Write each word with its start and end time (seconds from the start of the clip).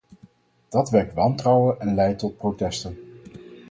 Dat 0.69 0.89
wekt 0.89 1.13
wantrouwen 1.13 1.79
en 1.81 1.95
leidt 1.95 2.19
tot 2.19 2.37
protesten. 2.37 2.97